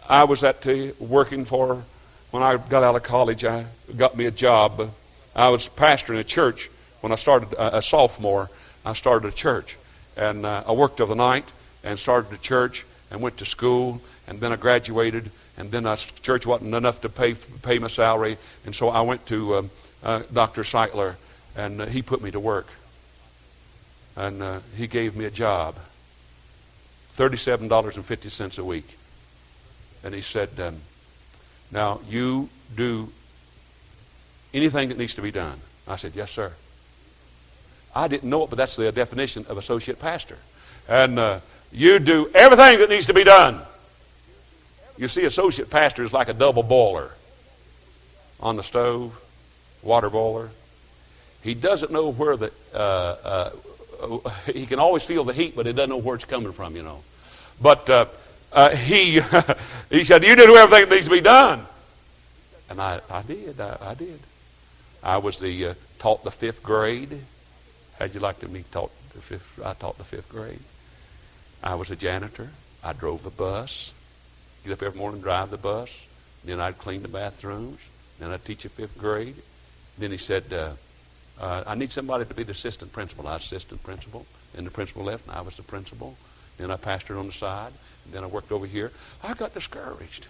[0.08, 1.82] I was at the working for
[2.30, 3.44] when I got out of college.
[3.44, 3.66] I
[3.96, 4.92] got me a job.
[5.34, 8.48] I was pastoring a church when I started uh, a sophomore.
[8.84, 9.76] I started a church,
[10.16, 11.46] and uh, I worked overnight
[11.82, 15.96] and started a church and went to school, and then I graduated, and then the
[16.22, 19.70] church wasn't enough to pay pay my salary, and so I went to um,
[20.02, 20.62] uh, Dr.
[20.62, 21.16] Sightler,
[21.56, 22.68] and uh, he put me to work
[24.16, 25.76] and uh, he gave me a job
[27.16, 28.98] $37.50 a week.
[30.02, 30.76] And he said, um,
[31.70, 33.10] Now, you do
[34.54, 35.60] anything that needs to be done.
[35.86, 36.52] I said, Yes, sir.
[37.94, 40.38] I didn't know it, but that's the definition of associate pastor.
[40.88, 41.40] And uh,
[41.72, 43.60] you do everything that needs to be done.
[44.96, 47.12] You see, associate pastor is like a double boiler
[48.40, 49.18] on the stove,
[49.82, 50.50] water boiler.
[51.42, 53.50] He doesn't know where the uh, uh,
[54.52, 56.82] he can always feel the heat, but he doesn't know where it's coming from, you
[56.82, 57.02] know.
[57.60, 58.06] But uh,
[58.52, 59.20] uh, he
[59.90, 61.66] he said, "You do everything that needs to be done,"
[62.68, 63.60] and I, I did.
[63.60, 64.20] I, I did.
[65.02, 67.20] I was the uh, taught the fifth grade.
[67.98, 69.60] How'd you like to be taught the fifth?
[69.64, 70.60] I taught the fifth grade.
[71.62, 72.50] I was a janitor.
[72.82, 73.92] I drove the bus.
[74.64, 75.94] Get up every morning, and drive the bus.
[76.44, 77.80] Then I'd clean the bathrooms.
[78.18, 79.36] Then I'd teach a fifth grade.
[79.98, 80.72] Then he said, uh,
[81.40, 83.26] uh, I need somebody to be the assistant principal.
[83.26, 84.26] I was assistant principal.
[84.54, 86.16] Then the principal left, and I was the principal.
[86.58, 87.72] Then I pastored on the side.
[88.10, 88.92] then I worked over here.
[89.22, 90.26] I got discouraged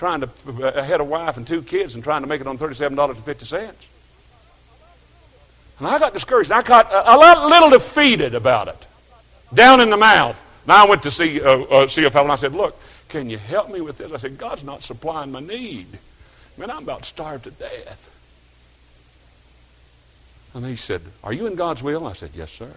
[0.00, 0.30] trying to.
[0.78, 3.74] I had a wife and two kids and trying to make it on $37.50.
[5.78, 6.50] And I got discouraged.
[6.50, 8.86] I got a, a little defeated about it.
[9.52, 10.42] Down in the mouth.
[10.70, 13.28] Now I went to see, uh, uh, see a fellow and I said, Look, can
[13.28, 14.12] you help me with this?
[14.12, 15.98] I said, God's not supplying my need.
[16.56, 18.08] Man, I'm about starved to death.
[20.54, 22.06] And he said, Are you in God's will?
[22.06, 22.70] I said, Yes, sir.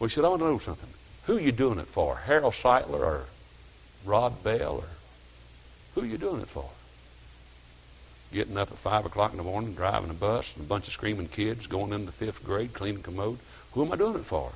[0.00, 0.88] Well, he said, I want to know something.
[1.26, 2.16] Who are you doing it for?
[2.16, 3.26] Harold Sightler or
[4.04, 4.88] Rod Bell or
[5.94, 6.68] who are you doing it for?
[8.32, 10.94] Getting up at 5 o'clock in the morning, driving a bus, and a bunch of
[10.94, 13.38] screaming kids going into fifth grade, cleaning commode.
[13.74, 14.50] Who am I doing it for?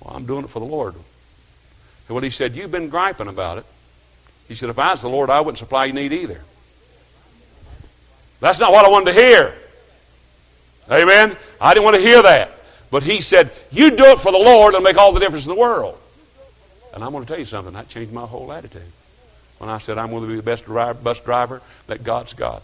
[0.00, 0.94] Well, I'm doing it for the Lord.
[0.94, 3.66] And well, he said, You've been griping about it.
[4.48, 6.40] He said, If I was the Lord, I wouldn't supply your need either.
[8.40, 9.54] That's not what I wanted to hear.
[10.90, 11.36] Amen?
[11.60, 12.52] I didn't want to hear that.
[12.90, 15.54] But he said, You do it for the Lord, and make all the difference in
[15.54, 15.98] the world.
[16.94, 17.74] And I'm going to tell you something.
[17.74, 18.82] That changed my whole attitude.
[19.58, 22.62] When I said, I'm going to be the best bus driver that God's got.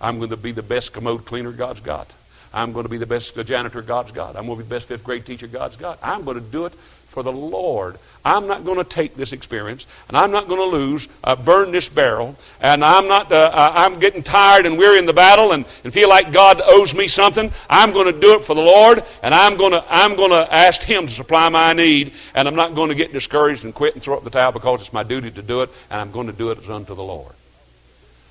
[0.00, 2.08] I'm going to be the best commode cleaner God's got.
[2.52, 4.36] I'm going to be the best janitor God's got.
[4.36, 5.98] I'm going to be the best fifth grade teacher God's got.
[6.02, 6.74] I'm going to do it
[7.12, 7.98] for the Lord.
[8.24, 11.70] I'm not going to take this experience, and I'm not going to lose, uh, burn
[11.70, 13.30] this barrel, and I'm not.
[13.30, 16.60] Uh, uh, I'm getting tired and weary in the battle, and, and feel like God
[16.64, 17.52] owes me something.
[17.68, 19.84] I'm going to do it for the Lord, and I'm going to.
[19.88, 23.12] I'm going to ask Him to supply my need, and I'm not going to get
[23.12, 25.70] discouraged and quit and throw up the towel because it's my duty to do it,
[25.90, 27.34] and I'm going to do it as unto the Lord.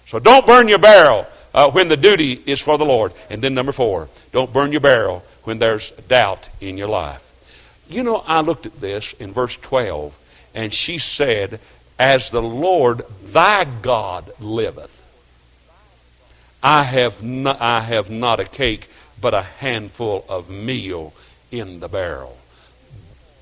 [0.07, 3.13] So don't burn your barrel uh, when the duty is for the Lord.
[3.29, 7.27] And then number four, don't burn your barrel when there's doubt in your life.
[7.89, 10.17] You know, I looked at this in verse 12,
[10.55, 11.59] and she said,
[11.99, 14.97] As the Lord thy God liveth,
[16.63, 18.87] I have, not, I have not a cake,
[19.19, 21.13] but a handful of meal
[21.51, 22.37] in the barrel.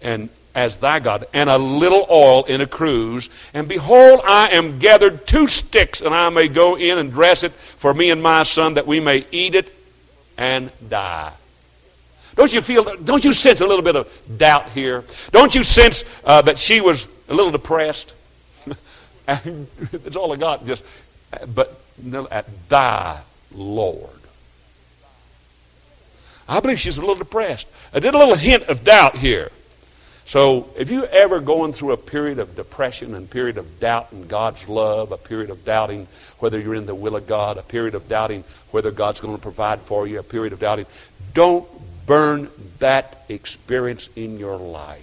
[0.02, 3.30] And as thy God, and a little oil in a cruse.
[3.54, 7.54] And behold, I am gathered two sticks, and I may go in and dress it
[7.54, 9.74] for me and my son, that we may eat it
[10.38, 11.32] and die.
[12.36, 15.04] Don't you feel, don't you sense a little bit of doubt here?
[15.32, 18.14] Don't you sense uh, that she was a little depressed?
[19.26, 20.66] That's all I got.
[20.66, 20.84] Just,
[21.54, 21.80] but
[22.32, 23.20] at thy
[23.54, 24.10] Lord.
[26.48, 27.68] I believe she's a little depressed.
[27.94, 29.52] I did a little hint of doubt here.
[30.30, 34.28] So if you ever going through a period of depression and period of doubt in
[34.28, 37.96] God's love, a period of doubting whether you're in the will of God, a period
[37.96, 40.86] of doubting whether God's going to provide for you, a period of doubting,
[41.34, 41.68] don't
[42.06, 45.02] burn that experience in your life.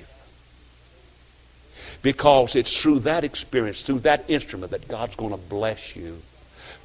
[2.02, 6.22] Because it's through that experience, through that instrument, that God's going to bless you.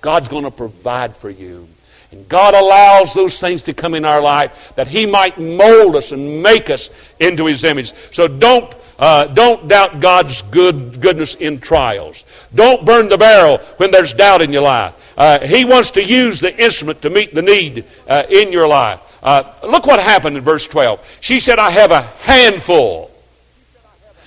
[0.02, 1.70] God's going to provide for you.
[2.12, 6.12] And God allows those things to come in our life that He might mold us
[6.12, 7.94] and make us into His image.
[8.12, 12.24] So don't Uh, don't doubt God's good goodness in trials.
[12.54, 14.94] Don't burn the barrel when there's doubt in your life.
[15.18, 19.02] Uh, he wants to use the instrument to meet the need uh, in your life.
[19.24, 21.04] Uh, look what happened in verse 12.
[21.20, 23.10] She said, I have a handful.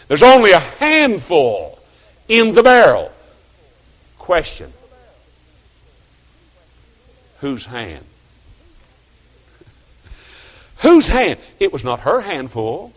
[0.09, 1.79] There's only a handful
[2.27, 3.13] in the barrel.
[4.19, 4.73] Question
[7.45, 8.07] Whose hand?
[10.79, 11.39] Whose hand?
[11.61, 12.95] It was not her handful.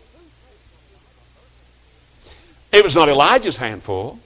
[2.72, 4.18] It was not Elijah's handful,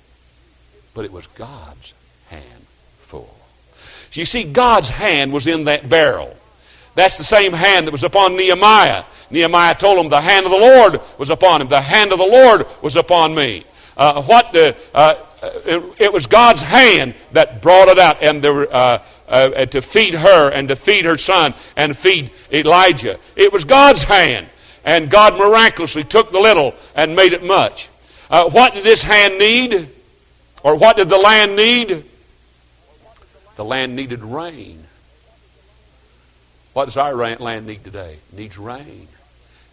[0.95, 1.93] but it was God's
[2.29, 3.35] handful.
[4.13, 6.37] So you see, God's hand was in that barrel.
[6.95, 9.03] That's the same hand that was upon Nehemiah.
[9.29, 11.67] Nehemiah told him, The hand of the Lord was upon him.
[11.67, 13.65] The hand of the Lord was upon me.
[13.97, 18.55] Uh, what the, uh, it, it, was God's hand that brought it out, and there
[18.55, 18.73] were,
[19.29, 23.19] uh, uh, to feed her, and to feed her son, and feed Elijah.
[23.37, 24.47] It was God's hand,
[24.85, 27.89] and God miraculously took the little and made it much.
[28.31, 29.89] Uh, what did this hand need?
[30.63, 32.05] Or what did the land need?
[33.57, 34.85] The land needed rain.
[36.73, 38.19] What does our land need today?
[38.33, 39.09] It needs rain.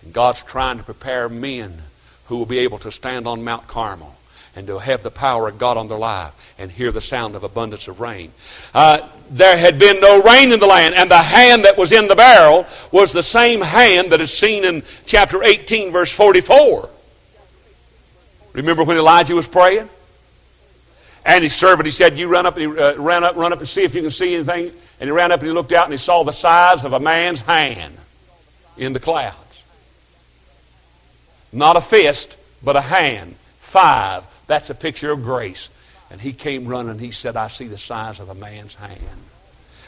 [0.03, 1.81] And God's trying to prepare men
[2.25, 4.15] who will be able to stand on Mount Carmel
[4.55, 7.43] and to have the power of God on their life and hear the sound of
[7.43, 8.31] abundance of rain.
[8.73, 12.07] Uh, there had been no rain in the land, and the hand that was in
[12.07, 16.89] the barrel was the same hand that is seen in chapter 18, verse 44.
[18.53, 19.87] Remember when Elijah was praying?
[21.25, 23.59] And his servant, he said, "You run up and he uh, ran up, run up
[23.59, 25.85] and see if you can see anything." And he ran up and he looked out
[25.85, 27.95] and he saw the size of a man's hand
[28.77, 29.35] in the clouds.
[31.51, 33.35] Not a fist, but a hand.
[33.59, 34.23] Five.
[34.49, 35.69] That's a picture of grace.
[36.11, 36.97] And he came running.
[36.99, 38.99] He said, "I see the size of a man's hand."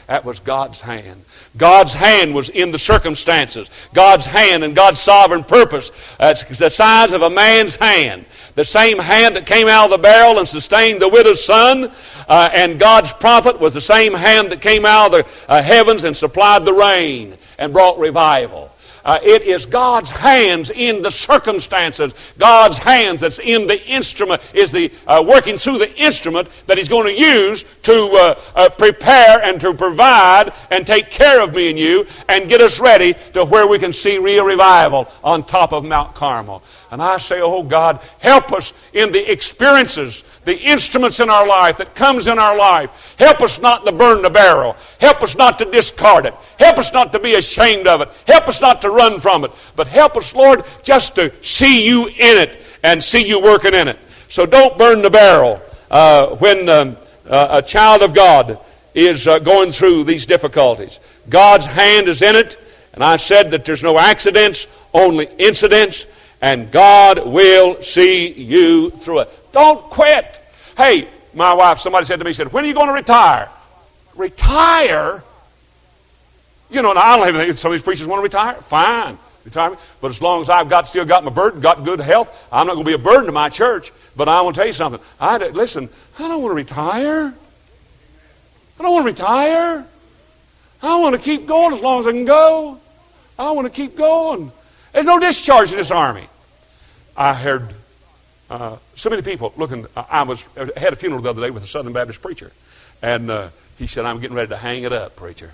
[0.06, 1.24] That was God's hand.
[1.56, 3.70] God's hand was in the circumstances.
[3.92, 5.90] God's hand and God's sovereign purpose.
[6.18, 8.24] That's the size of a man's hand.
[8.54, 11.90] The same hand that came out of the barrel and sustained the widow's son,
[12.28, 16.04] uh, and God's prophet was the same hand that came out of the uh, heavens
[16.04, 18.71] and supplied the rain and brought revival.
[19.04, 22.12] Uh, it is God's hands in the circumstances.
[22.38, 26.88] God's hands that's in the instrument is the uh, working through the instrument that He's
[26.88, 31.70] going to use to uh, uh, prepare and to provide and take care of me
[31.70, 35.72] and you and get us ready to where we can see real revival on top
[35.72, 36.62] of Mount Carmel.
[36.92, 41.78] And I say, oh God, help us in the experiences, the instruments in our life
[41.78, 43.14] that comes in our life.
[43.18, 44.76] Help us not to burn the barrel.
[45.00, 46.34] Help us not to discard it.
[46.58, 48.10] Help us not to be ashamed of it.
[48.26, 49.52] Help us not to run from it.
[49.74, 53.88] But help us, Lord, just to see you in it and see you working in
[53.88, 53.98] it.
[54.28, 58.58] So don't burn the barrel uh, when um, uh, a child of God
[58.94, 61.00] is uh, going through these difficulties.
[61.30, 62.58] God's hand is in it.
[62.92, 66.04] And I said that there's no accidents, only incidents
[66.42, 69.52] and God will see you through it.
[69.52, 70.40] Don't quit.
[70.76, 73.48] Hey, my wife, somebody said to me, said, when are you going to retire?
[74.16, 75.22] Retire?
[76.68, 78.54] You know, I don't think some of these preachers want to retire.
[78.54, 79.80] Fine, retirement.
[80.00, 82.74] But as long as I've got still got my burden, got good health, I'm not
[82.74, 83.92] going to be a burden to my church.
[84.16, 85.00] But I want to tell you something.
[85.20, 85.88] I listen.
[86.18, 87.34] I don't want to retire.
[88.78, 89.86] I don't want to retire.
[90.82, 92.80] I want to keep going as long as I can go.
[93.38, 94.50] I want to keep going.
[94.92, 96.26] There's no discharge in this army.
[97.16, 97.68] I heard
[98.48, 99.86] uh, so many people looking.
[99.96, 102.52] I was I had a funeral the other day with a Southern Baptist preacher,
[103.02, 103.48] and uh,
[103.78, 105.52] he said, "I'm getting ready to hang it up, preacher."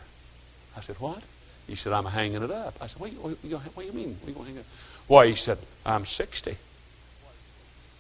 [0.77, 1.23] I said, "What?"
[1.67, 4.19] He said, "I'm hanging it up." I said, "What, what, what do you mean?
[4.23, 4.67] What you hang it up?"
[5.09, 5.27] Why?
[5.29, 6.57] He said, "I'm 60."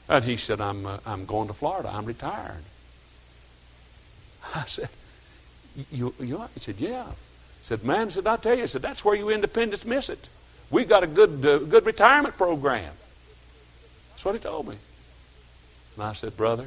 [0.08, 1.90] And he said, "I'm uh, I'm going to Florida.
[1.92, 2.64] I'm retired."
[4.54, 4.88] I said,
[5.90, 9.04] "You you?" He said, "Yeah." He said, "Man," said, "I tell you," he said, "That's
[9.04, 10.28] where you independents miss it.
[10.70, 12.92] We've got a good uh, good retirement program."
[14.18, 14.74] That's what he told me.
[15.94, 16.66] And I said, Brother,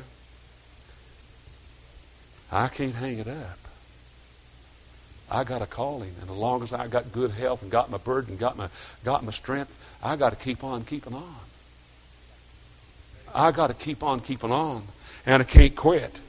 [2.50, 3.58] I can't hang it up.
[5.30, 7.98] I got a calling, and as long as I got good health and got my
[7.98, 8.70] burden, got my
[9.04, 11.36] got my strength, I got to keep on keeping on.
[13.36, 14.84] I got to keep on keeping on,
[15.26, 16.22] and I can't quit.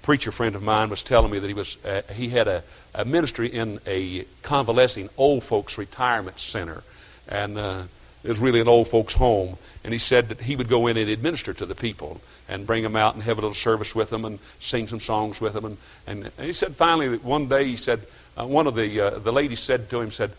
[0.00, 2.64] Preacher friend of mine was telling me that he was uh, he had a,
[2.94, 6.82] a ministry in a convalescing old folks retirement center,
[7.28, 7.82] and uh,
[8.26, 9.56] it was really an old folks' home.
[9.84, 12.82] And he said that he would go in and administer to the people and bring
[12.82, 15.64] them out and have a little service with them and sing some songs with them.
[15.64, 15.76] And,
[16.08, 18.00] and, and he said finally that one day he said,
[18.36, 20.32] uh, one of the, uh, the ladies said to him, said,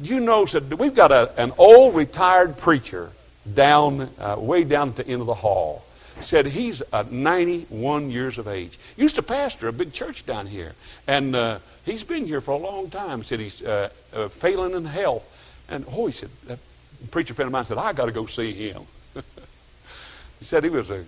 [0.00, 3.10] do you know, said, we've got a, an old retired preacher
[3.52, 5.84] down, uh, way down at the end of the hall.
[6.22, 8.78] Said he's uh, 91 years of age.
[8.96, 10.72] Used to pastor a big church down here.
[11.06, 13.22] And uh, he's been here for a long time.
[13.22, 13.90] Said he's uh,
[14.30, 15.30] failing in health.
[15.68, 16.30] And oh, he said,
[17.04, 18.82] preacher friend of mine said, I got to go see him.
[20.40, 21.02] He said he was a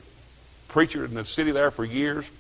[0.69, 2.31] preacher in the city there for years.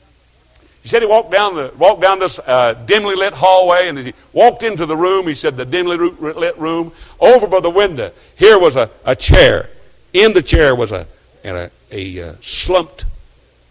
[0.82, 4.06] He said he walked down the walked down this uh, dimly lit hallway, and as
[4.06, 8.12] he walked into the room, he said the dimly lit room over by the window.
[8.36, 9.68] Here was a, a chair.
[10.14, 11.06] In the chair was a
[11.44, 13.04] a, a uh, slumped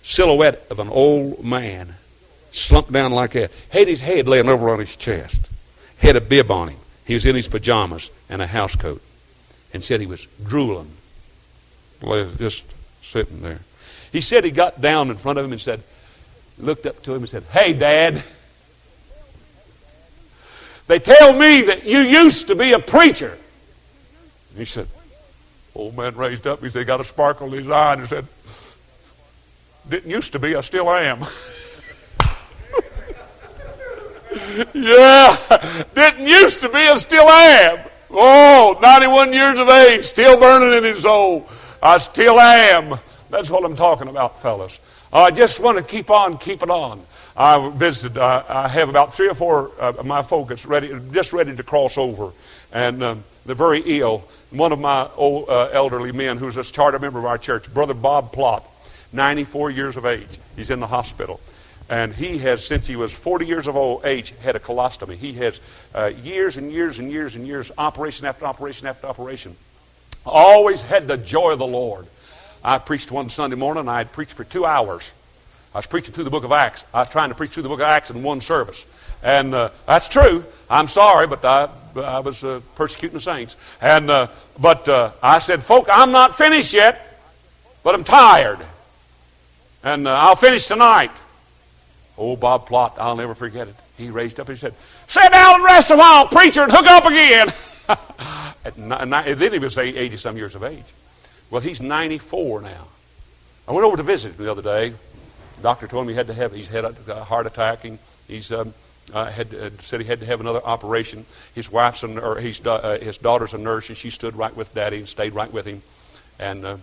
[0.03, 1.95] silhouette of an old man,
[2.51, 3.51] slumped down like that.
[3.69, 5.39] Had his head laying over on his chest.
[5.97, 6.79] Had a bib on him.
[7.05, 9.01] He was in his pajamas and a house coat,
[9.76, 10.89] and said he was drooling.
[12.38, 12.63] Just
[13.01, 13.59] sitting there.
[14.13, 15.84] He said he got down in front of him and said,
[16.57, 18.23] looked up to him and said, Hey, Dad,
[20.88, 23.38] they tell me that you used to be a preacher.
[24.51, 24.88] And he said,
[25.76, 26.63] Old man raised up.
[26.63, 28.26] He said, got a sparkle in his eye and he said,
[29.89, 31.19] Didn't used to be, I still am.
[34.73, 37.80] yeah, didn't used to be, I still am.
[38.18, 41.49] Oh, 91 years of age, still burning in his soul.
[41.84, 42.97] I still am.
[43.30, 44.80] That's what I'm talking about, fellas.
[45.11, 47.01] I just want to keep on keeping on.
[47.38, 51.34] I visited, uh, I have about three or four uh, of my folks ready, just
[51.34, 52.32] ready to cross over.
[52.72, 54.24] And um, they're very ill.
[54.51, 57.93] One of my old uh, elderly men, who's a charter member of our church, Brother
[57.93, 58.63] Bob Plott,
[59.16, 60.39] 94 years of age.
[60.55, 61.39] He's in the hospital.
[61.88, 65.16] And he has, since he was 40 years of old age, had a colostomy.
[65.16, 65.59] He has
[65.93, 69.55] uh, years and years and years and years, operation after operation after operation.
[70.26, 72.07] Always had the joy of the Lord.
[72.63, 73.88] I preached one Sunday morning.
[73.88, 75.11] I had preached for two hours.
[75.76, 76.86] I was preaching through the book of Acts.
[76.91, 78.86] I was trying to preach through the book of Acts in one service.
[79.22, 80.43] And uh, that's true.
[80.68, 83.55] I'm sorry, but I, I was uh, persecuting the saints.
[83.80, 84.28] And, uh,
[84.59, 87.22] but uh, I said, folk, I'm not finished yet,
[87.84, 88.59] but I'm tired.
[89.86, 91.11] And uh, I'll finish tonight.
[92.17, 93.75] Old Bob Plott, I'll never forget it.
[93.97, 94.73] He raised up and said,
[95.07, 97.53] Sit down and rest a while, preacher, and hook up again.
[99.39, 100.83] then he was 80 some years of age.
[101.51, 102.88] Well, he's 94 now.
[103.67, 104.89] I went over to visit him the other day.
[105.57, 107.86] The doctor told me he had to have, he's had a heart attack.
[107.86, 108.73] And he's um,
[109.13, 111.27] uh, had uh, said he had to have another operation.
[111.53, 114.73] His wife's a, or his, uh, his daughter's a nurse, and she stood right with
[114.73, 115.83] Daddy and stayed right with him.
[116.39, 116.77] And uh,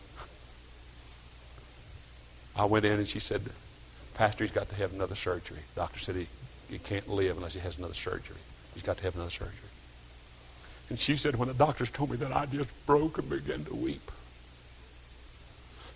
[2.56, 3.42] I went in, and she said,
[4.14, 5.60] Pastor, he's got to have another surgery.
[5.74, 6.26] Doctor said he,
[6.68, 8.36] he can't live unless he has another surgery.
[8.74, 9.54] He's got to have another surgery.
[10.90, 13.74] And she said, when the doctors told me that, I just broke and began to
[13.74, 14.10] weep.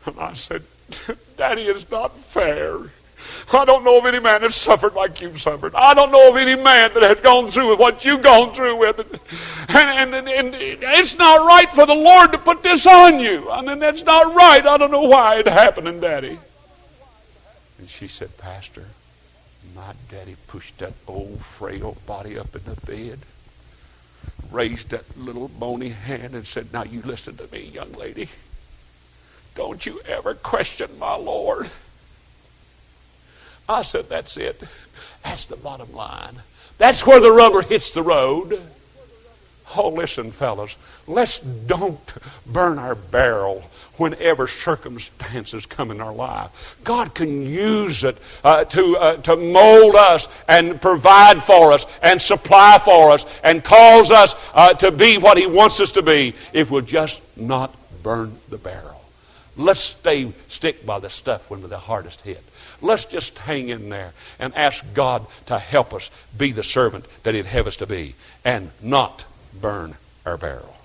[0.06, 0.62] And I said,
[1.36, 2.78] Daddy, it's not fair.
[3.52, 5.74] I don't know of any man that's suffered like you've suffered.
[5.74, 8.76] I don't know of any man that has gone through with what you've gone through
[8.76, 9.65] with.
[9.76, 13.50] And, and, and, it's not right for the Lord to put this on you.
[13.50, 14.64] I mean, that's not right.
[14.64, 16.38] I don't know why it happened, Daddy.
[17.78, 18.86] And she said, Pastor,
[19.74, 23.18] my daddy pushed that old frail body up in the bed,
[24.50, 28.30] raised that little bony hand, and said, Now you listen to me, young lady.
[29.54, 31.70] Don't you ever question my Lord.
[33.68, 34.62] I said, That's it.
[35.22, 36.36] That's the bottom line.
[36.78, 38.62] That's where the rubber hits the road.
[39.74, 42.14] Oh, listen, fellas, let's don't
[42.46, 46.76] burn our barrel whenever circumstances come in our life.
[46.84, 52.22] God can use it uh, to, uh, to mold us and provide for us and
[52.22, 56.34] supply for us and cause us uh, to be what He wants us to be
[56.52, 59.02] if we'll just not burn the barrel.
[59.56, 62.44] Let's stay stick by the stuff when we're the hardest hit.
[62.82, 67.34] Let's just hang in there and ask God to help us be the servant that
[67.34, 68.14] He'd have us to be
[68.44, 69.24] and not
[69.60, 69.96] burn
[70.26, 70.75] our barrel.